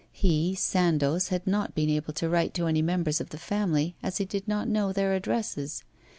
He, 0.11 0.55
Sandoz, 0.55 1.27
had 1.27 1.45
not 1.45 1.75
been 1.75 1.87
able 1.87 2.11
to 2.13 2.27
write 2.27 2.55
to 2.55 2.65
any 2.65 2.81
members 2.81 3.21
of 3.21 3.29
the 3.29 3.37
family, 3.37 3.95
as 4.01 4.17
he 4.17 4.25
did 4.25 4.47
not 4.47 4.67
know 4.67 4.91
their 4.91 5.13
addresses. 5.13 5.83